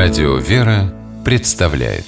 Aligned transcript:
Радио 0.00 0.36
«Вера» 0.36 0.94
представляет 1.24 2.04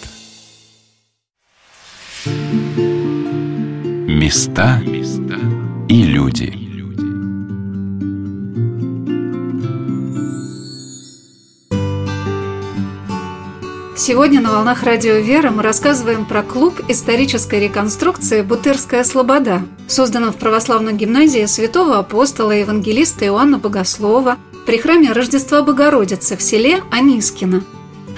Места 4.07 4.81
и 5.89 6.03
люди 6.05 6.55
Сегодня 13.97 14.41
на 14.41 14.53
«Волнах 14.53 14.85
Радио 14.85 15.15
Вера» 15.15 15.51
мы 15.51 15.65
рассказываем 15.65 16.27
про 16.27 16.45
клуб 16.45 16.81
исторической 16.87 17.59
реконструкции 17.59 18.43
«Бутырская 18.43 19.03
слобода», 19.03 19.63
созданном 19.89 20.33
в 20.33 20.37
православной 20.37 20.93
гимназии 20.93 21.45
святого 21.47 21.99
апостола 21.99 22.53
и 22.53 22.61
евангелиста 22.61 23.27
Иоанна 23.27 23.59
Богослова 23.59 24.37
при 24.65 24.79
храме 24.79 25.11
Рождества 25.11 25.63
Богородицы 25.63 26.37
в 26.37 26.43
селе 26.43 26.85
Анискино. 26.93 27.65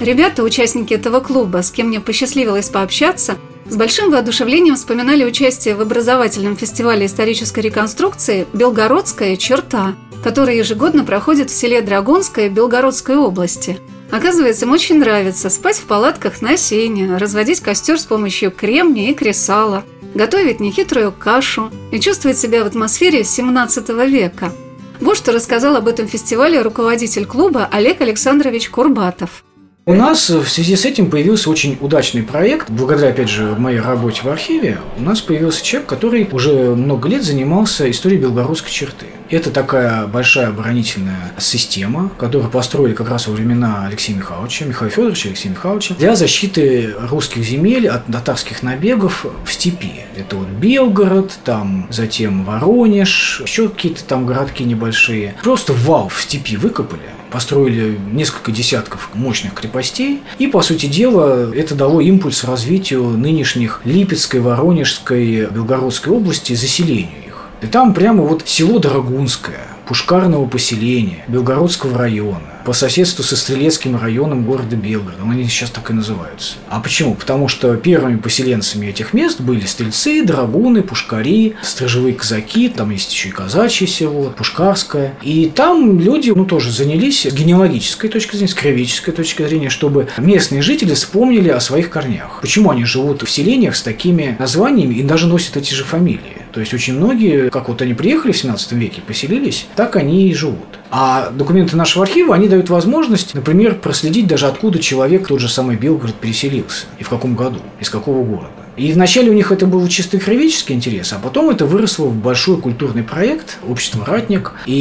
Ребята, 0.01 0.43
участники 0.43 0.95
этого 0.95 1.21
клуба, 1.21 1.63
с 1.63 1.71
кем 1.71 1.89
мне 1.89 2.01
посчастливилось 2.01 2.69
пообщаться, 2.69 3.37
с 3.69 3.77
большим 3.77 4.11
воодушевлением 4.11 4.77
вспоминали 4.77 5.25
участие 5.25 5.75
в 5.75 5.81
образовательном 5.81 6.57
фестивале 6.57 7.07
исторической 7.07 7.61
реконструкции 7.61 8.47
«Белгородская 8.53 9.37
черта», 9.37 9.95
который 10.25 10.59
ежегодно 10.59 11.05
проходит 11.05 11.51
в 11.51 11.55
селе 11.55 11.81
Драгунское 11.81 12.49
Белгородской 12.49 13.17
области– 13.17 13.79
Оказывается, 14.13 14.67
им 14.67 14.73
очень 14.73 14.99
нравится 14.99 15.49
спать 15.49 15.79
в 15.79 15.87
палатках 15.87 16.43
на 16.43 16.59
сене, 16.59 17.17
разводить 17.17 17.61
костер 17.61 17.99
с 17.99 18.05
помощью 18.05 18.51
кремния 18.51 19.11
и 19.11 19.15
кресала, 19.15 19.85
готовить 20.15 20.61
нехитрую 20.61 21.13
кашу 21.13 21.71
и 21.91 21.99
чувствовать 21.99 22.37
себя 22.37 22.63
в 22.63 22.67
атмосфере 22.67 23.25
17 23.25 23.89
века. 24.07 24.53
Вот 25.01 25.17
что 25.17 25.33
рассказал 25.33 25.77
об 25.77 25.89
этом 25.89 26.09
фестивале 26.09 26.61
руководитель 26.61 27.25
клуба 27.25 27.67
Олег 27.73 28.03
Александрович 28.03 28.69
Курбатов. 28.69 29.43
У 29.85 29.95
нас 29.95 30.31
в 30.31 30.47
связи 30.47 30.77
с 30.77 30.85
этим 30.85 31.11
появился 31.11 31.51
очень 31.51 31.77
удачный 31.81 32.23
проект. 32.23 32.71
Благодаря, 32.71 33.09
опять 33.09 33.29
же, 33.29 33.57
моей 33.57 33.81
работе 33.81 34.21
в 34.23 34.29
архиве, 34.29 34.79
у 34.97 35.03
нас 35.03 35.21
появился 35.21 35.65
человек, 35.65 35.89
который 35.89 36.29
уже 36.31 36.53
много 36.77 37.09
лет 37.09 37.25
занимался 37.25 37.91
историей 37.91 38.21
белгородской 38.21 38.71
черты. 38.71 39.07
Это 39.29 39.51
такая 39.51 40.07
большая 40.07 40.51
оборонительная 40.51 41.33
система, 41.37 42.13
которую 42.17 42.49
построили 42.49 42.95
как 42.95 43.11
раз 43.11 43.27
во 43.27 43.33
времена 43.33 43.85
Алексея 43.85 44.19
Михайловича, 44.19 44.67
Михаила 44.67 44.93
Федоровича 44.93 45.29
Алексея 45.31 45.51
Михайловича, 45.51 45.95
для 45.97 46.15
защиты 46.15 46.95
русских 47.11 47.43
земель 47.43 47.89
от 47.89 48.07
татарских 48.07 48.63
набегов 48.63 49.27
в 49.45 49.53
степи. 49.53 49.95
Это 50.17 50.37
вот 50.37 50.47
Белгород, 50.47 51.37
там 51.43 51.89
затем 51.91 52.45
Воронеж, 52.45 53.43
еще 53.45 53.69
какие-то 53.69 54.05
там 54.05 54.27
городки 54.27 54.63
небольшие. 54.63 55.35
Просто 55.43 55.73
вал 55.73 56.09
в 56.09 56.23
степи 56.23 56.57
выкопали 56.57 57.03
построили 57.33 57.99
несколько 58.13 58.53
десятков 58.53 59.11
мощных 59.15 59.55
крепостей, 59.55 60.23
и, 60.39 60.47
по 60.47 60.63
сути 60.63 60.87
дела, 60.87 61.53
это 61.55 61.75
дало 61.75 62.01
импульс 62.01 62.45
развитию 62.45 63.05
нынешних 63.05 63.81
Липецкой, 63.85 64.41
Воронежской, 64.41 65.47
Белгородской 65.47 66.13
области, 66.13 66.53
заселению 66.55 67.27
их. 67.27 67.47
И 67.63 67.67
там 67.67 67.95
прямо 67.95 68.25
вот 68.25 68.43
село 68.47 68.79
Драгунское, 68.79 69.67
Пушкарного 69.93 70.47
поселения, 70.47 71.23
Белгородского 71.29 71.99
района, 71.99 72.63
по 72.65 72.73
соседству 72.73 73.23
со 73.23 73.37
Стрелецким 73.37 73.95
районом 73.95 74.47
города 74.47 74.75
Белгорода. 74.75 75.23
Они 75.23 75.45
сейчас 75.45 75.69
так 75.69 75.91
и 75.91 75.93
называются. 75.93 76.55
А 76.71 76.81
почему? 76.81 77.15
Потому 77.15 77.47
что 77.47 77.77
первыми 77.77 78.17
поселенцами 78.17 78.87
этих 78.87 79.13
мест 79.13 79.43
были 79.43 79.67
стрельцы, 79.67 80.25
драгуны, 80.25 80.83
пушкари, 80.83 81.57
стражевые 81.61 82.15
казаки, 82.15 82.71
там 82.71 82.89
есть 82.89 83.13
еще 83.13 83.29
и 83.29 83.33
казачье 83.33 83.87
село, 83.87 84.31
Пушкарское. 84.31 85.13
И 85.21 85.53
там 85.55 86.01
люди, 86.01 86.31
ну, 86.31 86.47
тоже 86.47 86.73
занялись 86.73 87.27
с 87.27 87.35
генеалогической 87.35 88.09
точки 88.09 88.37
зрения, 88.37 88.49
с 88.49 88.55
кровеческой 88.55 89.13
точки 89.13 89.47
зрения, 89.47 89.69
чтобы 89.69 90.09
местные 90.17 90.63
жители 90.63 90.95
вспомнили 90.95 91.51
о 91.51 91.61
своих 91.61 91.91
корнях. 91.91 92.39
Почему 92.41 92.71
они 92.71 92.87
живут 92.87 93.21
в 93.25 93.31
селениях 93.31 93.77
с 93.77 93.83
такими 93.83 94.37
названиями 94.39 94.95
и 94.95 95.03
даже 95.03 95.27
носят 95.27 95.59
эти 95.59 95.75
же 95.75 95.85
фамилии. 95.85 96.42
То 96.53 96.61
есть 96.61 96.75
очень 96.75 96.95
многие, 96.95 97.49
как 97.49 97.69
вот 97.69 97.81
они 97.81 97.95
приехали 97.95 98.33
в 98.33 98.37
17 98.37 98.73
веке, 98.73 99.01
поселились, 99.01 99.67
так 99.75 99.97
они 99.97 100.29
и 100.29 100.35
живут. 100.35 100.79
А 100.91 101.31
документы 101.31 101.77
нашего 101.77 102.05
архива, 102.05 102.35
они 102.35 102.49
дают 102.49 102.69
возможность, 102.69 103.35
например, 103.35 103.77
проследить 103.77 104.27
даже 104.27 104.47
откуда 104.47 104.79
человек, 104.79 105.27
тот 105.29 105.41
же 105.41 105.49
самый 105.49 105.77
Белгород, 105.77 106.15
переселился 106.15 106.87
и 106.99 107.05
в 107.05 107.09
каком 107.09 107.35
году, 107.35 107.61
из 107.81 107.89
какого 107.89 108.23
города. 108.25 108.62
И 108.77 108.93
вначале 108.93 109.31
у 109.31 109.35
них 109.35 109.53
это 109.53 109.67
был 109.67 109.87
чисто 109.89 110.19
кровеческий 110.19 110.75
интерес, 110.75 111.13
а 111.13 111.19
потом 111.19 111.51
это 111.51 111.67
выросло 111.67 112.07
в 112.07 112.17
большой 112.17 112.59
культурный 112.59 113.03
проект 113.03 113.59
«Общество 113.69 114.05
Ратник». 114.07 114.53
И 114.67 114.73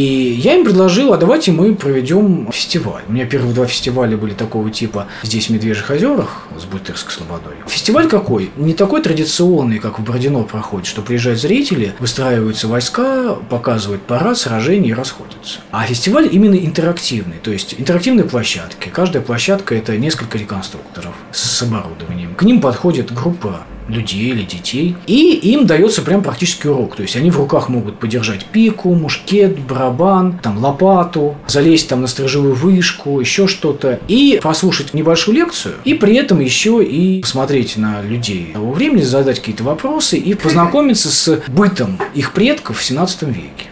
я 0.42 0.56
им 0.56 0.64
предложил, 0.64 1.14
а 1.14 1.18
давайте 1.18 1.52
мы 1.52 1.76
проведем 1.76 2.50
фестиваль. 2.52 3.04
У 3.08 3.12
меня 3.12 3.26
первые 3.26 3.54
два 3.54 3.66
фестиваля 3.66 4.16
были 4.16 4.34
такого 4.34 4.72
типа 4.72 5.08
здесь, 5.24 5.48
в 5.48 5.50
Медвежьих 5.50 5.90
озерах, 5.90 6.48
с 6.58 6.64
Бутырской 6.64 7.12
слободой. 7.12 7.56
Фестиваль 7.68 8.08
какой? 8.08 8.52
Не 8.56 8.74
такой 8.74 9.02
традиционный, 9.02 9.80
как 9.80 10.00
в 10.00 10.04
Бородино 10.04 10.44
проходит, 10.44 10.88
что 10.88 11.02
приезжают 11.02 11.42
зрители, 11.42 11.94
выстраиваются 12.00 12.68
войска, 12.68 13.36
показывают 13.50 14.04
парад, 14.04 14.38
сражения 14.38 14.90
и 14.92 14.94
расходятся. 14.94 15.60
А 15.72 15.86
фестиваль 15.86 16.30
именно 16.32 16.56
интерактивный, 16.56 17.38
то 17.44 17.52
есть 17.52 17.76
интерактивные 17.78 18.26
площадки. 18.26 18.90
Каждая 18.90 19.22
площадка– 19.22 19.76
это 19.76 19.98
несколько 19.98 20.38
реконструкторов 20.38 21.14
с 21.32 21.62
оборудованием. 21.62 22.36
К 22.36 22.44
ним 22.44 22.62
подходит 22.62 23.14
группа 23.14 23.62
людей 23.92 24.30
или 24.30 24.44
детей. 24.44 24.96
И 25.08 25.34
им 25.36 25.66
дается 25.66 26.02
прям 26.02 26.24
практически 26.24 26.68
урок. 26.68 26.96
То 26.96 27.04
есть 27.04 27.16
они 27.16 27.32
в 27.32 27.38
руках 27.38 27.70
могут 27.70 28.00
подержать 28.00 28.46
пику, 28.46 28.94
мушкет, 28.94 29.60
барабан, 29.60 30.40
там 30.42 30.58
лопату, 30.58 31.36
залезть 31.48 31.90
там 31.90 32.02
на 32.02 32.08
сторожевую 32.08 32.56
вышку, 32.56 33.20
еще 33.20 33.48
что-то. 33.48 34.00
И 34.08 34.40
послушать 34.42 34.94
небольшую 34.94 35.36
лекцию. 35.38 35.76
И 35.86 35.94
при 35.94 36.16
этом 36.16 36.40
еще 36.40 36.84
и 36.84 37.22
посмотреть 37.22 37.78
на 37.78 38.02
людей 38.02 38.52
того 38.54 38.72
времени, 38.72 39.02
задать 39.02 39.40
какие-то 39.40 39.64
вопросы 39.64 40.18
и 40.18 40.34
познакомиться 40.34 41.10
с 41.12 41.42
бытом 41.48 41.98
их 42.14 42.34
предков 42.34 42.80
в 42.80 42.84
17 42.84 43.24
веке 43.24 43.71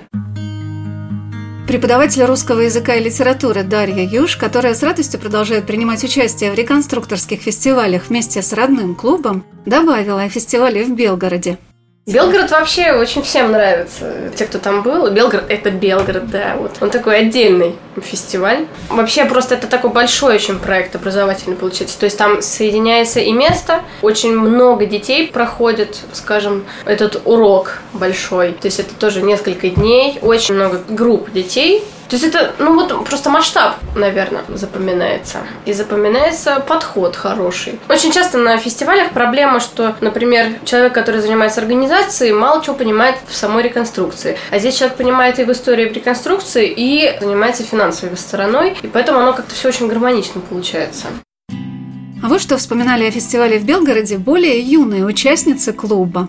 преподаватель 1.70 2.24
русского 2.24 2.62
языка 2.62 2.96
и 2.96 3.04
литературы 3.04 3.62
Дарья 3.62 4.04
Юж, 4.04 4.38
которая 4.38 4.74
с 4.74 4.82
радостью 4.82 5.20
продолжает 5.20 5.68
принимать 5.68 6.04
участие 6.04 6.52
в 6.52 6.56
реконструкторских 6.56 7.42
фестивалях 7.42 8.10
вместе 8.10 8.42
с 8.42 8.54
родным 8.54 8.96
клубом, 8.96 9.44
добавила 9.68 10.24
о 10.24 10.30
фестивале 10.30 10.84
в 10.84 10.96
Белгороде. 10.96 11.60
Белгород 12.10 12.50
вообще 12.50 12.94
очень 12.94 13.22
всем 13.22 13.52
нравится. 13.52 14.32
Те, 14.36 14.46
кто 14.46 14.58
там 14.58 14.82
был. 14.82 15.12
Белгород– 15.12 15.46
это 15.50 15.70
Белгород, 15.70 16.30
да. 16.32 16.56
Вот. 16.58 16.78
Он 16.82 16.90
такой 16.90 17.20
отдельный 17.20 17.76
фестиваль. 18.02 18.66
Вообще 18.90 19.26
просто 19.26 19.54
это 19.56 19.68
такой 19.68 19.92
большой 19.92 20.36
очень 20.36 20.58
проект 20.58 20.96
образовательный 20.96 21.56
получается. 21.56 22.00
То 22.00 22.06
есть 22.06 22.18
там 22.18 22.42
соединяется 22.42 23.20
и 23.20 23.32
место. 23.32 23.82
Очень 24.02 24.36
много 24.36 24.88
детей 24.88 25.28
проходит, 25.28 25.98
скажем, 26.14 26.66
этот 26.86 27.22
урок 27.26 27.78
большой. 27.94 28.54
То 28.54 28.66
есть 28.66 28.80
это 28.80 28.96
тоже 28.96 29.22
несколько 29.22 29.70
дней. 29.70 30.18
Очень 30.24 30.56
много 30.56 30.82
групп 30.90 31.32
детей 31.32 31.84
то 32.10 32.16
есть 32.16 32.26
это, 32.26 32.56
ну 32.58 32.74
вот 32.74 33.06
просто 33.06 33.30
масштаб, 33.30 33.76
наверное, 33.96 34.42
запоминается. 34.50 35.40
И 35.66 35.74
запоминается 35.74 36.60
подход 36.60 37.16
хороший. 37.16 37.80
Очень 37.88 38.12
часто 38.12 38.40
на 38.40 38.58
фестивалях 38.58 39.12
проблема, 39.12 39.60
что, 39.60 39.96
например, 40.02 40.56
человек, 40.66 40.94
который 40.94 41.22
занимается 41.22 41.62
организацией, 41.62 42.34
мало 42.34 42.64
чего 42.64 42.76
понимает 42.76 43.18
в 43.28 43.36
самой 43.36 43.62
реконструкции. 43.62 44.38
А 44.50 44.58
здесь 44.58 44.76
человек 44.76 44.98
понимает 44.98 45.38
и 45.38 45.44
в 45.44 45.52
истории 45.52 45.88
в 45.88 45.94
реконструкции, 45.94 46.74
и 46.76 47.16
занимается 47.22 47.64
финансовой 47.64 48.18
стороной. 48.18 48.76
И 48.82 48.88
поэтому 48.88 49.20
оно 49.20 49.34
как-то 49.34 49.54
все 49.54 49.68
очень 49.68 49.88
гармонично 49.88 50.42
получается. 50.42 51.08
А 52.22 52.28
вы 52.28 52.40
что 52.40 52.58
вспоминали 52.58 53.06
о 53.06 53.12
фестивале 53.12 53.60
в 53.60 53.66
Белгороде 53.66 54.18
более 54.18 54.60
юные 54.60 55.06
участницы 55.06 55.74
клуба? 55.74 56.28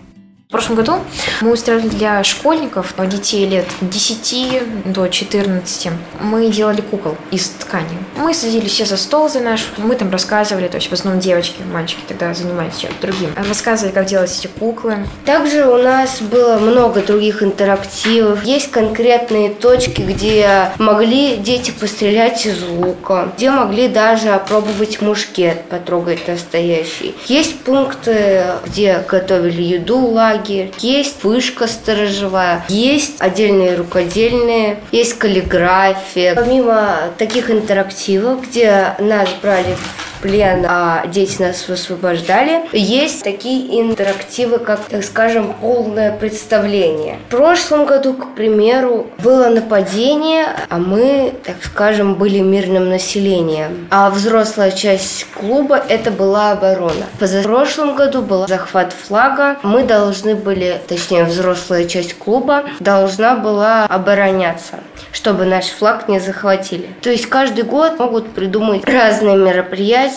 В 0.51 0.53
прошлом 0.53 0.75
году 0.75 0.95
мы 1.39 1.53
устраивали 1.53 1.87
для 1.87 2.21
школьников, 2.25 2.93
детей 3.07 3.45
лет 3.45 3.65
10 3.79 4.83
до 4.83 5.07
14, 5.07 5.87
мы 6.19 6.49
делали 6.49 6.81
кукол 6.81 7.15
из 7.31 7.47
ткани. 7.51 7.97
Мы 8.17 8.33
садились 8.33 8.73
все 8.73 8.83
за 8.83 8.97
стол 8.97 9.29
за 9.29 9.39
наш, 9.39 9.69
мы 9.77 9.95
там 9.95 10.11
рассказывали, 10.11 10.67
то 10.67 10.75
есть 10.75 10.89
в 10.89 10.93
основном 10.93 11.21
девочки, 11.21 11.61
мальчики 11.71 12.01
тогда 12.05 12.33
занимались 12.33 12.75
чем-то 12.79 13.07
другим. 13.07 13.29
Рассказывали, 13.37 13.93
как 13.93 14.07
делать 14.07 14.37
эти 14.37 14.47
куклы. 14.47 15.07
Также 15.23 15.65
у 15.65 15.77
нас 15.77 16.19
было 16.19 16.57
много 16.57 16.99
других 17.01 17.41
интерактивов. 17.41 18.43
Есть 18.43 18.71
конкретные 18.71 19.51
точки, 19.51 20.01
где 20.01 20.73
могли 20.79 21.37
дети 21.37 21.71
пострелять 21.71 22.45
из 22.45 22.61
лука, 22.61 23.31
где 23.37 23.51
могли 23.51 23.87
даже 23.87 24.31
опробовать 24.31 25.01
мушкет, 25.01 25.63
потрогать 25.69 26.27
настоящий. 26.27 27.15
Есть 27.27 27.57
пункты, 27.61 28.47
где 28.65 29.01
готовили 29.07 29.61
еду, 29.61 30.07
лагерь, 30.07 30.40
лагерь, 30.41 30.71
есть 30.79 31.23
вышка 31.23 31.67
сторожевая, 31.67 32.65
есть 32.69 33.15
отдельные 33.19 33.75
рукодельные, 33.75 34.79
есть 34.91 35.17
каллиграфия. 35.17 36.35
Помимо 36.35 37.11
таких 37.17 37.49
интерактивов, 37.51 38.47
где 38.47 38.95
нас 38.99 39.29
брали 39.41 39.75
плен, 40.21 40.65
а 40.67 41.05
дети 41.07 41.41
нас 41.41 41.67
высвобождали. 41.67 42.61
Есть 42.71 43.23
такие 43.23 43.81
интерактивы, 43.81 44.59
как, 44.59 44.79
так 44.85 45.03
скажем, 45.03 45.53
полное 45.59 46.15
представление. 46.15 47.17
В 47.27 47.31
прошлом 47.31 47.85
году, 47.85 48.13
к 48.13 48.35
примеру, 48.35 49.07
было 49.23 49.47
нападение, 49.49 50.45
а 50.69 50.77
мы, 50.77 51.33
так 51.43 51.57
скажем, 51.63 52.15
были 52.15 52.39
мирным 52.39 52.89
населением. 52.89 53.87
А 53.89 54.09
взрослая 54.09 54.71
часть 54.71 55.25
клуба– 55.33 55.83
это 55.89 56.11
была 56.11 56.51
оборона. 56.51 57.05
В 57.15 57.19
позапрошлом 57.19 57.95
году 57.95 58.21
был 58.21 58.47
захват 58.47 58.93
флага. 58.93 59.57
Мы 59.63 59.83
должны 59.83 60.35
были, 60.35 60.79
точнее, 60.87 61.23
взрослая 61.23 61.85
часть 61.85 62.17
клуба 62.17 62.63
должна 62.79 63.35
была 63.35 63.85
обороняться, 63.85 64.79
чтобы 65.11 65.45
наш 65.45 65.65
флаг 65.65 66.07
не 66.07 66.19
захватили. 66.19 66.89
То 67.01 67.09
есть 67.09 67.27
каждый 67.27 67.63
год 67.63 67.99
могут 67.99 68.31
придумать 68.33 68.85
разные 68.85 69.35
мероприятия, 69.35 70.10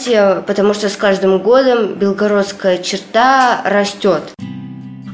потому 0.46 0.74
что 0.74 0.88
с 0.88 0.96
каждым 0.96 1.38
годом 1.38 1.94
белгородская 1.94 2.78
черта 2.78 3.62
растет. 3.64 4.22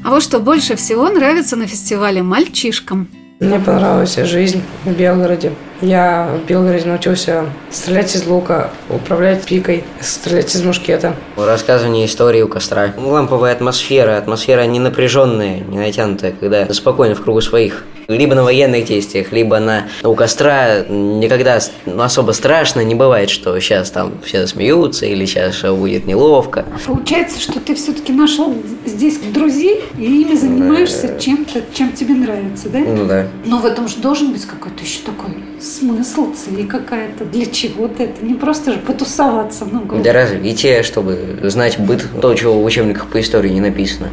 А 0.03 0.09
вот 0.09 0.23
что 0.23 0.39
больше 0.39 0.75
всего 0.75 1.09
нравится 1.09 1.55
на 1.55 1.67
фестивале 1.67 2.21
мальчишкам– 2.21 3.07
мне 3.41 3.57
понравилась 3.57 4.15
жизнь 4.17 4.61
в 4.85 4.91
Белгороде. 4.91 5.53
Я 5.81 6.29
в 6.43 6.47
Белгороде 6.47 6.85
научился 6.85 7.45
стрелять 7.71 8.15
из 8.15 8.25
лука, 8.27 8.69
управлять 8.89 9.45
пикой, 9.45 9.83
стрелять 9.99 10.53
из 10.53 10.63
мушкета. 10.63 11.15
Рассказывание 11.35 12.05
истории 12.05 12.43
у 12.43 12.47
костра. 12.47 12.93
Ламповая 12.97 13.53
атмосфера, 13.53 14.17
атмосфера 14.17 14.65
не 14.65 14.79
напряженная, 14.79 15.59
не 15.59 15.79
натянутая, 15.79 16.33
когда 16.39 16.71
спокойно 16.71 17.15
в 17.15 17.21
кругу 17.23 17.41
своих. 17.41 17.83
Либо 18.07 18.35
на 18.35 18.43
военных 18.43 18.85
действиях, 18.85 19.31
либо 19.31 19.59
на 19.59 19.87
у 20.03 20.15
костра 20.15 20.81
никогда 20.89 21.59
ну, 21.85 22.01
особо 22.03 22.33
страшно 22.33 22.81
не 22.81 22.93
бывает, 22.93 23.29
что 23.29 23.57
сейчас 23.59 23.89
там 23.89 24.15
все 24.23 24.45
смеются 24.47 25.05
или 25.05 25.25
сейчас 25.25 25.61
будет 25.61 26.05
неловко. 26.05 26.65
Получается, 26.85 27.39
что 27.39 27.59
ты 27.59 27.73
все-таки 27.73 28.11
нашел 28.11 28.53
здесь 28.85 29.17
друзей 29.17 29.83
и 29.97 30.23
ими 30.23 30.35
занимаешься 30.35 31.17
чем-то, 31.19 31.63
чем 31.73 31.93
тебе 31.93 32.15
нравится, 32.15 32.69
да? 32.69 32.79
Ну 32.79 33.05
да. 33.05 33.27
Но 33.45 33.59
в 33.59 33.65
этом 33.65 33.87
же 33.87 33.97
должен 33.97 34.33
быть 34.33 34.45
какой-то 34.45 34.83
еще 34.83 34.99
такой 35.05 35.35
смысл, 35.71 36.33
цель 36.33 36.67
какая-то. 36.67 37.25
Для 37.25 37.45
чего-то 37.45 38.03
это 38.03 38.23
не 38.23 38.33
просто 38.33 38.73
же 38.73 38.79
потусоваться. 38.79 39.65
Ну, 39.65 40.01
Для 40.01 40.13
развития, 40.13 40.83
чтобы 40.83 41.39
знать 41.43 41.79
быт, 41.79 42.05
то, 42.21 42.33
чего 42.33 42.61
в 42.61 42.65
учебниках 42.65 43.07
по 43.07 43.19
истории 43.19 43.49
не 43.49 43.61
написано. 43.61 44.09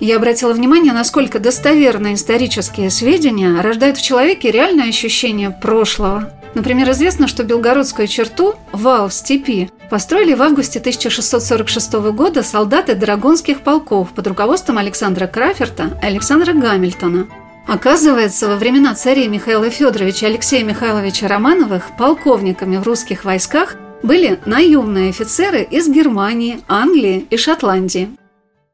Я 0.00 0.16
обратила 0.16 0.52
внимание, 0.52 0.92
насколько 0.92 1.38
достоверные 1.38 2.14
исторические 2.14 2.90
сведения 2.90 3.60
рождают 3.60 3.96
в 3.96 4.02
человеке 4.02 4.50
реальное 4.50 4.88
ощущение 4.88 5.50
прошлого. 5.50 6.30
Например, 6.54 6.90
известно, 6.90 7.26
что 7.26 7.42
Белгородскую 7.42 8.06
черту, 8.06 8.54
вал 8.72 9.08
в 9.08 9.14
степи, 9.14 9.70
построили 9.90 10.34
в 10.34 10.42
августе 10.42 10.78
1646 10.78 11.92
года 12.12 12.42
солдаты 12.42 12.94
драгонских 12.94 13.60
полков 13.60 14.10
под 14.10 14.26
руководством 14.26 14.78
Александра 14.78 15.26
Краферта 15.26 15.98
и 16.02 16.06
Александра 16.06 16.52
Гамильтона. 16.52 17.26
Оказывается, 17.66 18.48
во 18.48 18.56
времена 18.56 18.94
царей 18.94 19.26
Михаила 19.26 19.70
Федоровича 19.70 20.26
Алексея 20.26 20.64
Михайловича 20.64 21.28
Романовых 21.28 21.96
полковниками 21.96 22.76
в 22.76 22.82
русских 22.82 23.24
войсках 23.24 23.76
были 24.02 24.38
наемные 24.44 25.10
офицеры 25.10 25.62
из 25.62 25.88
Германии, 25.88 26.60
Англии 26.68 27.26
и 27.30 27.36
Шотландии. 27.38 28.10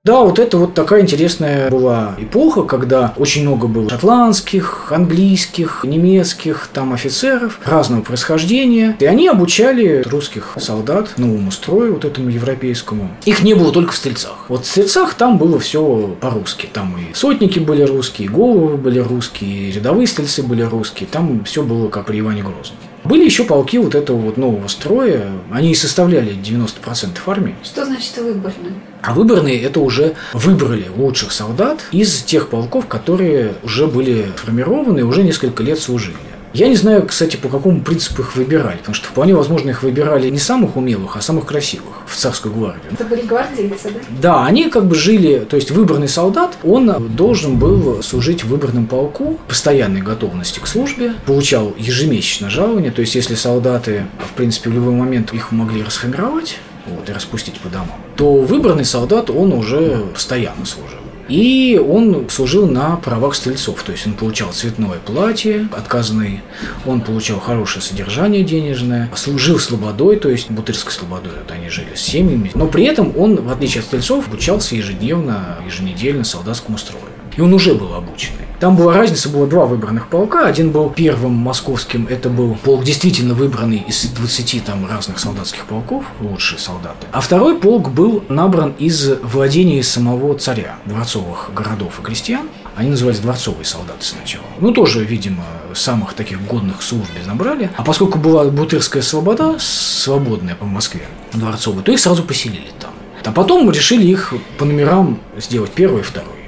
Да, 0.02 0.22
вот 0.22 0.38
это 0.38 0.56
вот 0.56 0.72
такая 0.72 1.02
интересная 1.02 1.68
была 1.70 2.14
эпоха, 2.16 2.62
когда 2.62 3.12
очень 3.18 3.42
много 3.42 3.66
было 3.66 3.90
шотландских, 3.90 4.90
английских, 4.90 5.84
немецких 5.84 6.70
там 6.72 6.94
офицеров 6.94 7.60
разного 7.66 8.00
происхождения. 8.00 8.96
И 8.98 9.04
они 9.04 9.28
обучали 9.28 10.02
русских 10.08 10.56
солдат 10.56 11.18
новому 11.18 11.50
строю, 11.50 11.92
вот 11.92 12.06
этому 12.06 12.30
европейскому. 12.30 13.10
Их 13.26 13.42
не 13.42 13.52
было 13.52 13.72
только 13.72 13.92
в 13.92 13.96
стрельцах. 13.96 14.46
Вот 14.48 14.64
в 14.64 14.70
стрельцах 14.70 15.12
там 15.12 15.36
было 15.36 15.58
все 15.58 16.16
по-русски. 16.18 16.66
Там 16.72 16.96
и 16.96 17.12
сотники 17.12 17.58
были 17.58 17.82
русские, 17.82 18.28
и 18.28 18.30
головы 18.30 18.78
были 18.78 19.00
русские, 19.00 19.68
и 19.68 19.72
рядовые 19.72 20.06
стрельцы 20.06 20.42
были 20.42 20.62
русские. 20.62 21.10
Там 21.12 21.44
все 21.44 21.62
было 21.62 21.90
как 21.90 22.06
при 22.06 22.20
Иване 22.20 22.40
Грозном. 22.40 22.78
Были 23.04 23.24
еще 23.24 23.44
полки 23.44 23.78
вот 23.78 23.94
этого 23.94 24.18
вот 24.18 24.36
нового 24.36 24.68
строя. 24.68 25.32
Они 25.50 25.72
и 25.72 25.74
составляли 25.74 26.34
90% 26.34 27.18
армии. 27.26 27.54
Что 27.62 27.84
значит 27.84 28.16
выборные? 28.18 28.74
А 29.02 29.14
выборные– 29.14 29.62
это 29.62 29.80
уже 29.80 30.14
выбрали 30.34 30.86
лучших 30.94 31.32
солдат 31.32 31.80
из 31.92 32.22
тех 32.22 32.48
полков, 32.50 32.86
которые 32.86 33.54
уже 33.62 33.86
были 33.86 34.26
формированы 34.36 34.98
и 34.98 35.02
уже 35.02 35.22
несколько 35.22 35.62
лет 35.62 35.78
служили. 35.78 36.16
Я 36.52 36.66
не 36.68 36.74
знаю, 36.74 37.06
кстати, 37.06 37.36
по 37.36 37.48
какому 37.48 37.80
принципу 37.80 38.22
их 38.22 38.34
выбирали, 38.34 38.78
потому 38.78 38.94
что 38.94 39.06
вполне 39.06 39.34
возможно 39.34 39.70
их 39.70 39.84
выбирали 39.84 40.28
не 40.30 40.38
самых 40.38 40.76
умелых, 40.76 41.16
а 41.16 41.20
самых 41.20 41.46
красивых 41.46 41.94
в 42.06 42.16
царскую 42.16 42.52
гвардию. 42.52 42.92
Это 42.92 43.04
были 43.04 43.22
гвардейцы, 43.22 43.90
да? 43.90 44.00
Да, 44.20 44.46
они 44.46 44.68
как 44.68 44.86
бы 44.86 44.96
жили, 44.96 45.46
то 45.48 45.54
есть 45.54 45.70
выборный 45.70 46.08
солдат, 46.08 46.58
он 46.64 47.14
должен 47.14 47.56
был 47.56 48.02
служить 48.02 48.42
в 48.42 48.48
выборном 48.48 48.86
полку, 48.86 49.38
постоянной 49.46 50.00
готовности 50.00 50.58
к 50.58 50.66
службе, 50.66 51.14
получал 51.24 51.72
ежемесячно 51.78 52.50
жалование, 52.50 52.90
то 52.90 53.00
есть 53.00 53.14
если 53.14 53.36
солдаты, 53.36 54.06
в 54.18 54.32
принципе, 54.32 54.70
в 54.70 54.74
любой 54.74 54.94
момент 54.94 55.32
их 55.32 55.52
могли 55.52 55.84
расформировать, 55.84 56.58
вот, 56.86 57.08
и 57.08 57.12
распустить 57.12 57.60
по 57.60 57.68
домам, 57.68 58.00
то 58.16 58.32
выборный 58.34 58.84
солдат, 58.84 59.30
он 59.30 59.52
уже 59.52 60.06
постоянно 60.14 60.64
служил. 60.64 60.99
И 61.30 61.78
он 61.78 62.28
служил 62.28 62.66
на 62.66 62.96
правах 62.96 63.36
стрельцов, 63.36 63.82
то 63.84 63.92
есть 63.92 64.06
он 64.06 64.14
получал 64.14 64.52
цветное 64.52 64.98
платье, 64.98 65.68
отказанный, 65.72 66.40
он 66.84 67.00
получал 67.00 67.38
хорошее 67.38 67.82
содержание 67.82 68.42
денежное, 68.42 69.08
служил 69.14 69.60
слободой, 69.60 70.16
то 70.16 70.28
есть 70.28 70.50
бутырской 70.50 70.92
слободой, 70.92 71.32
вот 71.38 71.50
они 71.52 71.68
жили 71.68 71.94
с 71.94 72.00
семьями, 72.00 72.50
но 72.54 72.66
при 72.66 72.84
этом 72.84 73.16
он, 73.16 73.36
в 73.36 73.50
отличие 73.50 73.80
от 73.80 73.86
стрельцов, 73.86 74.26
обучался 74.26 74.74
ежедневно, 74.74 75.58
еженедельно 75.64 76.24
солдатскому 76.24 76.78
строю. 76.78 77.04
И 77.36 77.40
он 77.40 77.52
уже 77.52 77.74
был 77.74 77.94
обученный. 77.94 78.46
Там 78.60 78.76
была 78.76 78.92
разница, 78.92 79.30
было 79.30 79.46
два 79.46 79.64
выбранных 79.64 80.08
полка. 80.08 80.46
Один 80.46 80.70
был 80.70 80.90
первым 80.90 81.32
московским, 81.32 82.06
это 82.10 82.28
был 82.28 82.56
полк 82.56 82.84
действительно 82.84 83.32
выбранный 83.32 83.84
из 83.88 84.04
20 84.04 84.64
там 84.64 84.86
разных 84.86 85.18
солдатских 85.18 85.64
полков, 85.64 86.04
лучшие 86.20 86.58
солдаты. 86.58 87.06
А 87.12 87.20
второй 87.22 87.56
полк 87.58 87.88
был 87.88 88.22
набран 88.28 88.74
из 88.78 89.08
владений 89.22 89.82
самого 89.82 90.38
царя, 90.38 90.76
дворцовых 90.84 91.50
городов 91.54 92.00
и 92.00 92.02
крестьян. 92.02 92.48
Они 92.76 92.90
назывались 92.90 93.20
дворцовые 93.20 93.64
солдаты 93.64 94.04
сначала. 94.04 94.44
Ну, 94.60 94.72
тоже, 94.72 95.04
видимо, 95.04 95.44
самых 95.74 96.14
таких 96.14 96.46
годных 96.46 96.82
службе 96.82 97.20
набрали. 97.26 97.70
А 97.76 97.82
поскольку 97.82 98.18
была 98.18 98.44
Бутырская 98.44 99.02
слобода, 99.02 99.56
свободная 99.58 100.54
по 100.54 100.66
Москве, 100.66 101.02
дворцовая, 101.32 101.82
то 101.82 101.92
их 101.92 102.00
сразу 102.00 102.22
поселили 102.22 102.70
там. 102.78 102.90
А 103.24 103.32
потом 103.32 103.70
решили 103.70 104.06
их 104.06 104.34
по 104.58 104.64
номерам 104.64 105.20
сделать 105.36 105.72
первый 105.72 106.00
и 106.00 106.04
второй. 106.04 106.39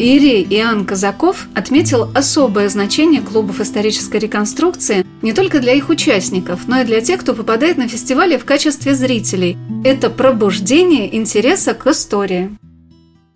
Иерей 0.00 0.46
Иоанн 0.48 0.86
Казаков 0.86 1.46
отметил 1.54 2.10
особое 2.14 2.70
значение 2.70 3.20
клубов 3.20 3.60
исторической 3.60 4.16
реконструкции 4.16 5.04
не 5.20 5.34
только 5.34 5.60
для 5.60 5.74
их 5.74 5.90
участников, 5.90 6.60
но 6.66 6.80
и 6.80 6.84
для 6.86 7.02
тех, 7.02 7.20
кто 7.20 7.34
попадает 7.34 7.76
на 7.76 7.86
фестивали 7.86 8.38
в 8.38 8.46
качестве 8.46 8.94
зрителей. 8.94 9.58
Это 9.84 10.08
пробуждение 10.08 11.14
интереса 11.14 11.74
к 11.74 11.86
истории. 11.86 12.48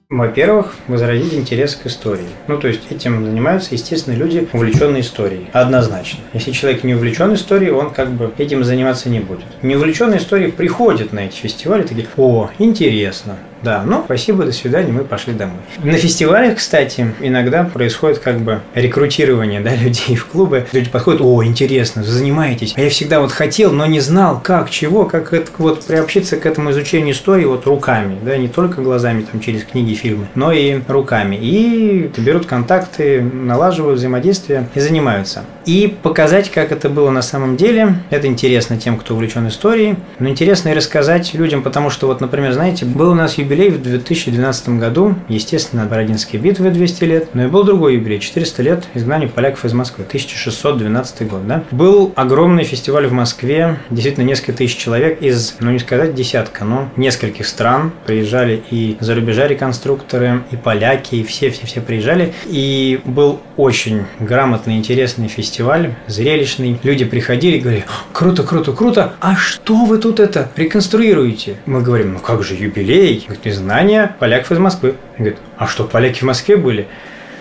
Во-первых, 0.09 0.75
возродить 0.89 1.35
интерес 1.35 1.77
к 1.77 1.85
истории. 1.85 2.25
Ну, 2.49 2.57
то 2.57 2.69
есть 2.69 2.81
этим 2.91 3.23
занимаются, 3.27 3.75
естественно, 3.75 4.15
люди, 4.15 4.49
увлеченные 4.55 5.03
историей. 5.03 5.49
Однозначно. 5.53 6.21
Если 6.33 6.53
человек 6.53 6.83
не 6.83 6.95
увлечен 6.95 7.35
историей, 7.35 7.73
он 7.73 7.91
как 7.91 8.11
бы 8.11 8.33
этим 8.39 8.65
заниматься 8.65 9.11
не 9.11 9.21
будет. 9.21 9.45
Не 9.61 9.77
увлеченные 9.77 10.19
историей 10.19 10.51
приходят 10.51 11.13
на 11.13 11.27
эти 11.27 11.37
фестивали, 11.37 11.83
такие, 11.83 12.07
о, 12.17 12.49
интересно, 12.59 13.37
да, 13.65 13.83
ну, 13.85 14.03
спасибо, 14.05 14.45
до 14.45 14.53
свидания, 14.53 14.93
мы 14.93 15.05
пошли 15.05 15.33
домой. 15.33 15.57
На 15.83 15.97
фестивалях, 15.97 16.59
кстати, 16.59 17.13
иногда 17.21 17.65
происходит 17.65 18.19
как 18.19 18.41
бы 18.41 18.61
рекрутирование 18.75 19.61
да, 19.61 19.75
людей 19.75 20.17
в 20.17 20.27
клубы. 20.27 20.67
Люди 20.73 20.91
подходят, 20.91 21.21
о, 21.23 21.43
интересно, 21.43 22.03
вы 22.03 22.09
занимаетесь. 22.09 22.75
А 22.77 22.81
я 22.83 22.91
всегда 22.91 23.21
вот 23.21 23.33
хотел, 23.33 23.73
но 23.73 23.87
не 23.87 24.01
знал, 24.01 24.41
как, 24.43 24.71
чего, 24.71 25.07
как 25.07 25.33
это, 25.33 25.51
вот 25.59 25.85
приобщиться 25.85 26.37
к 26.37 26.47
этому 26.47 26.71
изучению 26.71 27.15
истории 27.15 27.47
вот 27.47 27.67
руками, 27.67 28.17
да, 28.23 28.37
не 28.37 28.49
только 28.49 28.83
глазами 28.83 29.23
там 29.23 29.41
через 29.41 29.65
книги, 29.65 29.95
фильмы, 29.95 30.29
но 30.35 30.53
и 30.53 30.81
руками. 30.87 31.37
И 31.41 32.11
берут 32.19 32.47
контакты, 32.47 33.23
налаживают 33.23 33.99
взаимодействие 33.99 34.69
и 34.75 34.81
занимаются. 34.81 35.45
И 35.65 35.97
показать, 36.03 36.51
как 36.51 36.73
это 36.73 36.91
было 36.91 37.11
на 37.11 37.23
самом 37.23 37.57
деле, 37.57 37.97
это 38.11 38.27
интересно 38.27 38.77
тем, 38.77 38.99
кто 38.99 39.15
увлечен 39.15 39.49
историей, 39.49 39.97
но 40.19 40.29
интересно 40.29 40.69
и 40.69 40.75
рассказать 40.75 41.33
людям, 41.33 41.63
потому 41.63 41.89
что 41.89 42.07
вот, 42.07 42.21
например, 42.21 42.53
знаете, 42.53 42.85
был 42.85 43.13
у 43.13 43.15
нас 43.15 43.39
юбилей 43.39 43.54
юбилей 43.55 43.71
в 43.71 43.83
2012 43.83 44.69
году, 44.81 45.15
естественно, 45.29 45.85
Бородинские 45.85 46.41
битвы 46.43 46.71
200 46.71 47.05
лет, 47.05 47.35
но 47.35 47.45
и 47.45 47.47
был 47.47 47.63
другой 47.63 47.95
юбилей, 47.95 48.19
400 48.19 48.63
лет 48.63 48.85
изгнания 48.95 49.29
поляков 49.29 49.65
из 49.65 49.73
Москвы, 49.73 50.05
1612 50.05 51.29
год, 51.29 51.47
да. 51.47 51.65
Был 51.71 52.13
огромный 52.17 52.65
фестиваль 52.65 53.07
в 53.07 53.13
Москве, 53.13 53.79
действительно 53.91 54.25
несколько 54.25 54.53
тысяч 54.53 54.77
человек 54.77 55.23
из, 55.23 55.57
ну 55.61 55.71
не 55.71 55.79
сказать 55.79 56.15
десятка, 56.15 56.65
но 56.65 56.91
нескольких 56.97 57.47
стран 57.47 57.93
приезжали 58.07 58.63
и 58.71 58.97
за 59.01 59.15
рубежа 59.15 59.47
реконструкторы, 59.47 60.43
и 60.51 60.57
поляки, 60.57 61.17
и 61.17 61.25
все-все-все 61.25 61.81
приезжали, 61.81 62.35
и 62.47 63.01
был 63.05 63.41
очень 63.57 64.03
грамотный, 64.19 64.77
интересный 64.77 65.29
фестиваль, 65.29 65.95
зрелищный. 66.07 66.79
Люди 66.83 67.05
приходили 67.05 67.59
и 67.59 67.61
говорили, 67.61 67.85
круто, 68.13 68.43
круто, 68.43 68.73
круто, 68.73 69.15
а 69.21 69.37
что 69.37 69.85
вы 69.85 69.99
тут 69.99 70.21
это 70.21 70.51
реконструируете? 70.57 71.57
Мы 71.67 71.83
говорим, 71.83 72.15
ну 72.15 72.19
как 72.19 72.43
же 72.43 72.55
юбилей? 72.55 73.25
Говорит, 73.27 73.44
изгнание 73.49 74.15
поляков 74.19 74.53
из 74.53 74.59
Москвы. 74.59 74.95
Говорит, 75.19 75.39
а 75.57 75.67
что, 75.67 75.85
поляки 75.85 76.21
в 76.21 76.23
Москве 76.23 76.57
были? 76.57 76.89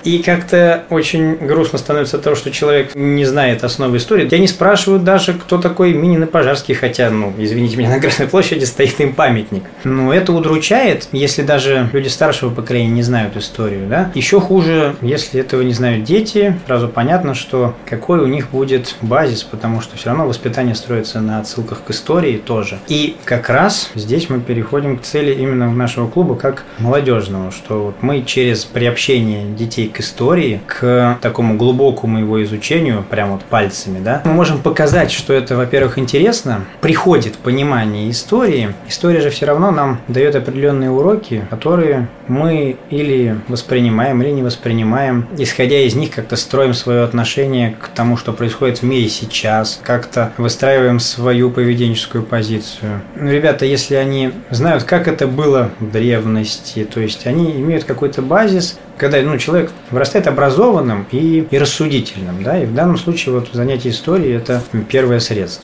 И 0.03 0.19
как-то 0.19 0.83
очень 0.89 1.35
грустно 1.35 1.77
становится 1.77 2.17
того, 2.17 2.35
что 2.35 2.51
человек 2.51 2.93
не 2.95 3.25
знает 3.25 3.63
основы 3.63 3.97
истории. 3.97 4.27
Я 4.29 4.39
не 4.39 4.47
спрашиваю 4.47 4.99
даже, 4.99 5.33
кто 5.33 5.57
такой 5.57 5.93
Минин 5.93 6.23
и 6.23 6.25
Пожарский, 6.25 6.73
хотя, 6.73 7.09
ну, 7.09 7.33
извините 7.37 7.77
меня, 7.77 7.89
на 7.89 7.99
Красной 7.99 8.27
площади 8.27 8.65
стоит 8.65 8.99
им 8.99 9.13
памятник. 9.13 9.63
Но 9.83 10.13
это 10.13 10.33
удручает, 10.33 11.07
если 11.11 11.43
даже 11.43 11.89
люди 11.93 12.07
старшего 12.07 12.49
поколения 12.49 12.89
не 12.89 13.03
знают 13.03 13.37
историю, 13.37 13.87
да. 13.87 14.11
Еще 14.13 14.39
хуже, 14.39 14.95
если 15.01 15.39
этого 15.39 15.61
не 15.61 15.73
знают 15.73 16.03
дети, 16.03 16.59
сразу 16.65 16.89
понятно, 16.89 17.33
что 17.33 17.75
какой 17.85 18.19
у 18.19 18.27
них 18.27 18.49
будет 18.51 18.95
базис, 19.01 19.43
потому 19.43 19.81
что 19.81 19.95
все 19.97 20.09
равно 20.09 20.27
воспитание 20.27 20.75
строится 20.75 21.21
на 21.21 21.39
отсылках 21.39 21.83
к 21.83 21.91
истории 21.91 22.37
тоже. 22.37 22.79
И 22.87 23.15
как 23.23 23.49
раз 23.49 23.89
здесь 23.95 24.29
мы 24.29 24.39
переходим 24.39 24.97
к 24.97 25.03
цели 25.03 25.33
именно 25.33 25.71
нашего 25.71 26.07
клуба 26.07 26.35
как 26.35 26.63
молодежного, 26.79 27.51
что 27.51 27.85
вот 27.85 27.95
мы 28.01 28.23
через 28.23 28.65
приобщение 28.65 29.45
детей 29.45 29.87
к 29.93 29.99
истории, 29.99 30.61
к 30.67 31.17
такому 31.21 31.55
глубокому 31.55 32.19
его 32.19 32.43
изучению, 32.43 33.03
прям 33.09 33.31
вот 33.31 33.43
пальцами, 33.43 33.99
да, 34.03 34.21
мы 34.25 34.33
можем 34.33 34.59
показать, 34.59 35.11
что 35.11 35.33
это, 35.33 35.55
во-первых, 35.55 35.97
интересно, 35.97 36.65
приходит 36.81 37.37
понимание 37.37 38.09
истории. 38.09 38.73
История 38.87 39.21
же 39.21 39.29
все 39.29 39.45
равно 39.45 39.71
нам 39.71 39.99
дает 40.07 40.35
определенные 40.35 40.89
уроки, 40.89 41.45
которые 41.49 42.07
мы 42.27 42.77
или 42.89 43.37
воспринимаем, 43.47 44.21
или 44.21 44.29
не 44.31 44.43
воспринимаем. 44.43 45.27
Исходя 45.37 45.79
из 45.79 45.95
них, 45.95 46.11
как-то 46.11 46.35
строим 46.35 46.73
свое 46.73 47.03
отношение 47.03 47.75
к 47.79 47.87
тому, 47.89 48.17
что 48.17 48.33
происходит 48.33 48.79
в 48.79 48.83
мире 48.83 49.09
сейчас, 49.09 49.79
как-то 49.83 50.31
выстраиваем 50.37 50.99
свою 50.99 51.49
поведенческую 51.51 52.23
позицию. 52.23 53.01
Ну, 53.15 53.29
ребята, 53.31 53.65
если 53.65 53.95
они 53.95 54.31
знают, 54.49 54.83
как 54.83 55.07
это 55.07 55.27
было 55.27 55.69
в 55.79 55.91
древности, 55.91 56.83
то 56.91 56.99
есть 56.99 57.27
они 57.27 57.51
имеют 57.51 57.83
какой-то 57.83 58.21
базис, 58.21 58.79
когда 58.97 59.21
ну, 59.21 59.37
человек 59.37 59.71
вырастает 59.91 60.27
образованным 60.27 61.05
и, 61.11 61.47
и 61.49 61.57
рассудительным, 61.57 62.43
да, 62.43 62.61
и 62.61 62.65
в 62.65 62.73
данном 62.73 62.97
случае 62.97 63.35
вот 63.35 63.49
занятие 63.51 63.89
историей– 63.89 64.33
это 64.33 64.61
первое 64.89 65.19
средство. 65.19 65.63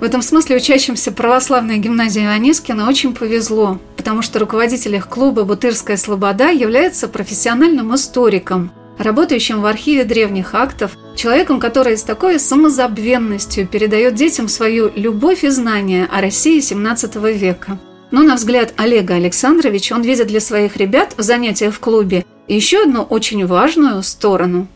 В 0.00 0.06
этом 0.06 0.20
смысле 0.22 0.56
учащимся 0.56 1.12
православной 1.12 1.78
гимназии 1.78 2.26
Анискина 2.26 2.88
очень 2.88 3.14
повезло, 3.14 3.78
потому 3.96 4.22
что 4.22 4.38
руководитель 4.38 4.96
их 4.96 5.08
клуба 5.08 5.44
«Бутырская 5.44 5.96
слобода» 5.96 6.50
является 6.50 7.08
профессиональным 7.08 7.94
историком, 7.94 8.70
работающим 8.98 9.62
в 9.62 9.66
архиве 9.66 10.04
древних 10.04 10.54
актов, 10.54 10.92
человеком, 11.16 11.58
который 11.58 11.96
с 11.96 12.02
такой 12.02 12.38
самозабвенностью 12.38 13.66
передает 13.66 14.14
детям 14.14 14.48
свою 14.48 14.92
любовь 14.94 15.44
и 15.44 15.48
знания 15.48 16.06
о 16.12 16.20
России 16.20 16.58
XVII 16.58 17.32
века. 17.32 17.78
Но, 18.14 18.22
на 18.22 18.36
взгляд 18.36 18.74
Олега 18.76 19.16
Александровича, 19.16 19.96
он 19.96 20.02
видит 20.02 20.28
для 20.28 20.38
своих 20.38 20.76
ребят 20.76 21.14
в 21.16 21.22
занятиях 21.22 21.74
в 21.74 21.80
клубе 21.80 22.24
еще 22.46 22.84
одну 22.84 23.02
очень 23.02 23.44
важную 23.44 24.04
сторону. 24.04 24.68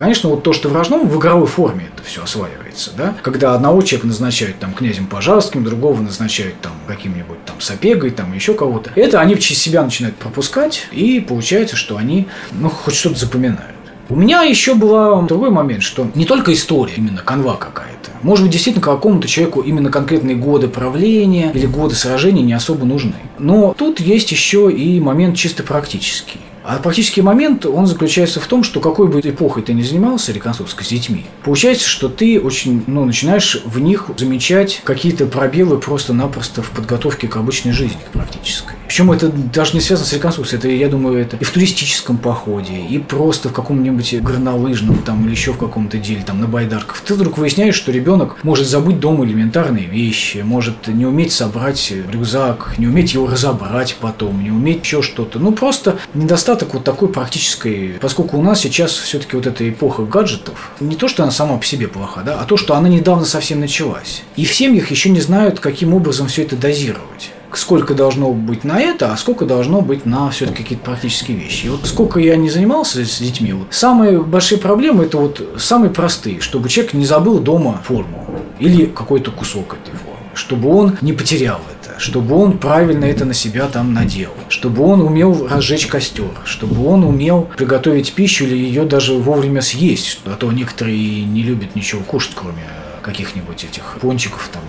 Конечно, 0.00 0.30
вот 0.30 0.42
то, 0.42 0.54
что 0.54 0.70
в 0.70 0.72
Рожном, 0.72 1.06
в 1.06 1.18
игровой 1.18 1.46
форме 1.46 1.90
это 1.92 2.02
все 2.02 2.22
осваивается, 2.22 2.92
да? 2.96 3.14
Когда 3.22 3.54
одного 3.54 3.82
человека 3.82 4.06
назначают 4.06 4.58
там 4.58 4.72
князем 4.72 5.08
Пожарским, 5.08 5.62
другого 5.62 6.00
назначают 6.00 6.58
там 6.62 6.72
каким-нибудь 6.88 7.44
там 7.44 7.60
Сапегой, 7.60 8.10
там 8.10 8.32
еще 8.32 8.54
кого-то. 8.54 8.90
Это 8.94 9.20
они 9.20 9.38
через 9.38 9.60
себя 9.60 9.82
начинают 9.82 10.16
пропускать, 10.16 10.86
и 10.90 11.20
получается, 11.20 11.76
что 11.76 11.98
они, 11.98 12.28
ну, 12.52 12.70
хоть 12.70 12.94
что-то 12.94 13.18
запоминают. 13.18 13.71
У 14.12 14.14
меня 14.14 14.42
еще 14.42 14.74
был 14.74 15.22
другой 15.22 15.48
момент, 15.48 15.82
что 15.82 16.06
не 16.14 16.26
только 16.26 16.52
история, 16.52 16.92
именно 16.98 17.22
канва 17.22 17.56
какая-то. 17.56 18.10
Может 18.20 18.44
быть, 18.44 18.52
действительно 18.52 18.84
какому-то 18.84 19.26
человеку 19.26 19.62
именно 19.62 19.90
конкретные 19.90 20.36
годы 20.36 20.68
правления 20.68 21.50
или 21.54 21.64
годы 21.64 21.94
сражений 21.94 22.42
не 22.42 22.52
особо 22.52 22.84
нужны. 22.84 23.14
Но 23.38 23.72
тут 23.72 24.00
есть 24.00 24.30
еще 24.30 24.70
и 24.70 25.00
момент 25.00 25.38
чисто 25.38 25.62
практический. 25.62 26.40
А 26.62 26.76
практический 26.76 27.22
момент, 27.22 27.64
он 27.64 27.86
заключается 27.86 28.38
в 28.38 28.46
том, 28.46 28.64
что 28.64 28.80
какой 28.80 29.08
бы 29.08 29.18
эпохой 29.20 29.62
ты 29.62 29.72
ни 29.72 29.80
занимался, 29.80 30.30
реконструкцией 30.32 30.84
с 30.84 30.88
детьми, 30.90 31.24
получается, 31.42 31.88
что 31.88 32.10
ты 32.10 32.38
очень, 32.38 32.84
ну, 32.86 33.06
начинаешь 33.06 33.62
в 33.64 33.78
них 33.78 34.10
замечать 34.18 34.82
какие-то 34.84 35.24
пробелы 35.24 35.78
просто-напросто 35.78 36.62
в 36.62 36.70
подготовке 36.70 37.28
к 37.28 37.36
обычной 37.38 37.72
жизни, 37.72 37.98
к 38.06 38.12
практической. 38.12 38.76
Причем 38.92 39.10
это 39.10 39.28
даже 39.28 39.72
не 39.72 39.80
связано 39.80 40.06
с 40.06 40.12
реконструкцией, 40.12 40.58
это, 40.58 40.68
я 40.68 40.86
думаю, 40.86 41.16
это 41.16 41.38
и 41.38 41.44
в 41.44 41.50
туристическом 41.50 42.18
походе, 42.18 42.74
и 42.78 42.98
просто 42.98 43.48
в 43.48 43.54
каком-нибудь 43.54 44.20
горнолыжном 44.20 44.98
там 44.98 45.24
или 45.24 45.30
еще 45.30 45.54
в 45.54 45.56
каком-то 45.56 45.96
деле, 45.96 46.22
там 46.26 46.42
на 46.42 46.46
байдарках. 46.46 47.00
Ты 47.00 47.14
вдруг 47.14 47.38
выясняешь, 47.38 47.74
что 47.74 47.90
ребенок 47.90 48.44
может 48.44 48.68
забыть 48.68 49.00
дома 49.00 49.24
элементарные 49.24 49.86
вещи, 49.86 50.42
может 50.44 50.88
не 50.88 51.06
уметь 51.06 51.32
собрать 51.32 51.90
рюкзак, 51.90 52.74
не 52.76 52.86
уметь 52.86 53.14
его 53.14 53.26
разобрать 53.26 53.96
потом, 53.98 54.44
не 54.44 54.50
уметь 54.50 54.84
еще 54.84 55.00
что-то. 55.00 55.38
Ну, 55.38 55.52
просто 55.52 55.98
недостаток 56.12 56.74
вот 56.74 56.84
такой 56.84 57.08
практической, 57.08 57.94
поскольку 57.98 58.36
у 58.36 58.42
нас 58.42 58.60
сейчас 58.60 58.92
все-таки 58.92 59.36
вот 59.36 59.46
эта 59.46 59.66
эпоха 59.70 60.02
гаджетов, 60.02 60.70
не 60.80 60.96
то, 60.96 61.08
что 61.08 61.22
она 61.22 61.32
сама 61.32 61.56
по 61.56 61.64
себе 61.64 61.88
плоха, 61.88 62.20
да, 62.24 62.38
а 62.38 62.44
то, 62.44 62.58
что 62.58 62.74
она 62.74 62.90
недавно 62.90 63.24
совсем 63.24 63.58
началась. 63.58 64.22
И 64.36 64.44
в 64.44 64.52
семьях 64.52 64.90
еще 64.90 65.08
не 65.08 65.22
знают, 65.22 65.60
каким 65.60 65.94
образом 65.94 66.28
все 66.28 66.42
это 66.42 66.56
дозировать 66.56 67.30
сколько 67.56 67.94
должно 67.94 68.32
быть 68.32 68.64
на 68.64 68.80
это, 68.80 69.12
а 69.12 69.16
сколько 69.16 69.44
должно 69.44 69.80
быть 69.80 70.06
на 70.06 70.30
все-таки 70.30 70.62
какие-то 70.62 70.84
практические 70.84 71.36
вещи. 71.36 71.66
И 71.66 71.68
вот 71.68 71.86
сколько 71.86 72.20
я 72.20 72.36
не 72.36 72.50
занимался 72.50 73.04
с 73.04 73.18
детьми, 73.18 73.52
вот, 73.52 73.68
самые 73.70 74.22
большие 74.22 74.58
проблемы 74.58 75.04
это 75.04 75.18
вот 75.18 75.42
самые 75.58 75.90
простые, 75.90 76.40
чтобы 76.40 76.68
человек 76.68 76.94
не 76.94 77.04
забыл 77.04 77.38
дома 77.38 77.80
форму 77.84 78.26
или 78.58 78.86
какой-то 78.86 79.30
кусок 79.30 79.74
этой 79.74 79.96
формы, 79.96 80.18
чтобы 80.34 80.74
он 80.74 80.96
не 81.00 81.12
потерял 81.12 81.60
это, 81.80 81.98
чтобы 81.98 82.36
он 82.36 82.58
правильно 82.58 83.04
это 83.04 83.24
на 83.24 83.34
себя 83.34 83.66
там 83.66 83.92
надел, 83.92 84.30
чтобы 84.48 84.84
он 84.84 85.00
умел 85.00 85.46
разжечь 85.48 85.86
костер, 85.86 86.30
чтобы 86.44 86.86
он 86.86 87.04
умел 87.04 87.50
приготовить 87.56 88.12
пищу 88.12 88.44
или 88.44 88.56
ее 88.56 88.84
даже 88.84 89.14
вовремя 89.14 89.62
съесть, 89.62 90.20
а 90.24 90.36
то 90.36 90.50
некоторые 90.52 91.24
не 91.24 91.42
любят 91.42 91.74
ничего 91.76 92.02
кушать, 92.02 92.32
кроме 92.34 92.62
каких-нибудь 93.02 93.64
этих 93.64 93.98
пончиков 94.00 94.48
там 94.52 94.62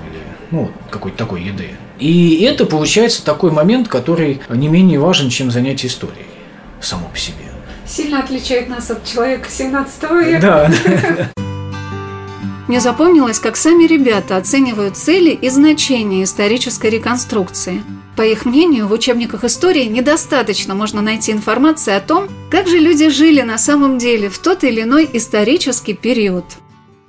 ну, 0.53 0.71
какой-то 0.91 1.17
такой 1.17 1.41
еды. 1.41 1.71
И 1.99 2.43
это 2.43 2.65
получается 2.65 3.25
такой 3.25 3.51
момент, 3.51 3.87
который 3.87 4.39
не 4.49 4.67
менее 4.67 4.99
важен, 4.99 5.29
чем 5.29 5.49
занятие 5.49 5.87
историей 5.87 6.27
само 6.79 7.07
по 7.07 7.17
себе. 7.17 7.37
Сильно 7.87 8.19
отличает 8.19 8.69
нас 8.69 8.91
от 8.91 9.03
человека 9.03 9.49
17 9.49 10.03
века. 10.11 10.39
Да. 10.41 11.31
Мне 12.67 12.79
запомнилось, 12.79 13.39
как 13.39 13.57
сами 13.57 13.85
ребята 13.85 14.37
оценивают 14.37 14.95
цели 14.95 15.31
и 15.31 15.49
значение 15.49 16.23
исторической 16.23 16.91
реконструкции. 16.91 17.83
По 18.15 18.21
их 18.21 18.45
мнению, 18.45 18.87
в 18.87 18.91
учебниках 18.91 19.43
истории 19.43 19.85
недостаточно 19.85 20.75
можно 20.75 21.01
найти 21.01 21.31
информации 21.31 21.93
о 21.93 21.99
том, 21.99 22.29
как 22.51 22.67
же 22.67 22.77
люди 22.77 23.09
жили 23.09 23.41
на 23.41 23.57
самом 23.57 23.97
деле 23.97 24.29
в 24.29 24.37
тот 24.37 24.63
или 24.63 24.83
иной 24.83 25.09
исторический 25.11 25.93
период– 25.93 26.45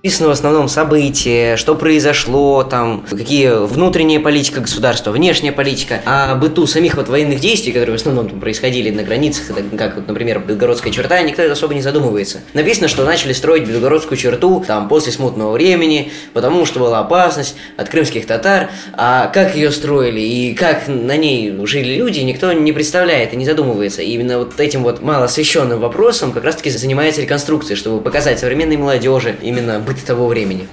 Написано 0.05 0.29
в 0.29 0.33
основном 0.33 0.69
события, 0.69 1.57
что 1.57 1.75
произошло, 1.75 2.63
там, 2.63 3.07
какие 3.09 3.67
внутренняя 3.67 4.21
политика 4.21 4.61
государства, 4.61 5.11
внешняя 5.13 5.51
политика, 5.51 6.03
а 6.05 6.35
быту 6.35 6.67
самих 6.67 6.97
вот 6.97 7.09
военных 7.09 7.41
действий, 7.41 7.73
которые 7.73 7.97
в 7.97 8.01
основном 8.03 8.29
там 8.29 8.39
происходили 8.39 8.91
на 8.91 9.03
границах, 9.03 9.45
как, 9.79 9.97
вот, 9.97 10.07
например, 10.07 10.41
Белгородская 10.41 10.93
черта, 10.93 11.23
никто 11.23 11.51
особо 11.51 11.73
не 11.73 11.81
задумывается. 11.81 12.41
Написано, 12.53 12.89
что 12.89 13.07
начали 13.07 13.33
строить 13.33 13.67
Белгородскую 13.67 14.19
черту 14.19 14.63
там 14.67 14.89
после 14.91 15.11
смутного 15.11 15.53
времени, 15.53 16.13
потому 16.35 16.67
что 16.67 16.81
была 16.81 16.99
опасность 16.99 17.57
от 17.79 17.89
крымских 17.89 18.27
татар, 18.27 18.69
а 18.93 19.29
как 19.29 19.57
ее 19.57 19.73
строили 19.73 20.21
и 20.21 20.55
как 20.55 20.87
на 20.87 21.17
ней 21.17 21.51
жили 21.65 21.95
люди, 21.95 22.21
никто 22.21 22.53
не 22.53 22.73
представляет 22.73 23.33
и 23.33 23.37
не 23.37 23.47
задумывается. 23.47 24.03
И 24.03 24.11
именно 24.11 24.41
вот 24.41 24.61
этим 24.61 24.83
вот 24.83 25.01
мало 25.01 25.25
освещенным 25.25 25.81
вопросом 25.81 26.33
как 26.33 26.45
раз-таки 26.45 26.69
занимается 26.69 27.23
реконструкция, 27.23 27.75
чтобы 27.75 28.03
показать 28.03 28.39
современной 28.39 28.77
молодежи 28.77 29.37
именно 29.41 29.79
быт 29.79 29.94
того 30.03 30.27
времени. 30.27 30.69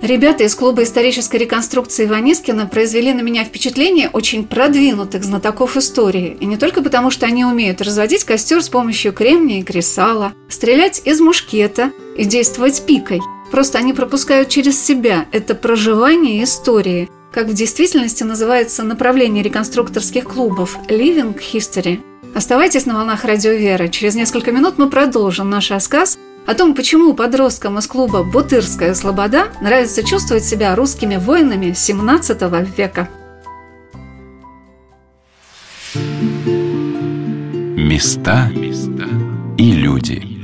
Ребята 0.00 0.44
из 0.44 0.54
клуба 0.54 0.84
исторической 0.84 1.36
реконструкции 1.36 2.06
Иванискина 2.06 2.66
произвели 2.66 3.12
на 3.12 3.20
меня 3.20 3.44
впечатление 3.44 4.08
очень 4.08 4.46
продвинутых 4.46 5.22
знатоков 5.22 5.76
истории. 5.76 6.36
И 6.40 6.46
не 6.46 6.56
только 6.56 6.82
потому, 6.82 7.10
что 7.10 7.26
они 7.26 7.44
умеют 7.44 7.82
разводить 7.82 8.24
костер 8.24 8.62
с 8.62 8.68
помощью 8.70 9.12
кремния 9.12 9.60
и 9.60 9.64
кресала, 9.64 10.32
стрелять 10.48 11.02
из 11.04 11.20
мушкета 11.20 11.92
и 12.16 12.24
действовать 12.24 12.86
пикой. 12.86 13.20
Просто 13.50 13.76
они 13.78 13.92
пропускают 13.92 14.48
через 14.48 14.82
себя 14.82 15.26
это 15.32 15.54
проживание 15.54 16.44
истории, 16.44 17.10
как 17.30 17.48
в 17.48 17.52
действительности 17.52 18.22
называется 18.22 18.84
направление 18.84 19.42
реконструкторских 19.42 20.24
клубов 20.24 20.78
«Living 20.88 21.38
History». 21.52 22.00
Оставайтесь 22.34 22.86
на 22.86 22.94
волнах 22.94 23.24
Радио 23.24 23.52
Вера. 23.52 23.88
Через 23.88 24.14
несколько 24.14 24.52
минут 24.52 24.78
мы 24.78 24.88
продолжим 24.88 25.50
наш 25.50 25.70
рассказ 25.70 26.18
о 26.46 26.54
том, 26.54 26.74
почему 26.74 27.14
подросткам 27.14 27.78
из 27.78 27.86
клуба 27.86 28.22
«Бутырская 28.22 28.94
слобода» 28.94 29.48
нравится 29.60 30.02
чувствовать 30.02 30.44
себя 30.44 30.74
русскими 30.74 31.16
воинами 31.16 31.72
17 31.72 32.40
века. 32.76 33.08
Места 37.76 38.50
и 39.58 39.72
люди. 39.72 40.37